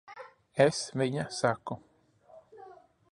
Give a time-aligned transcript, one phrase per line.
[0.65, 1.79] Es viņa saku.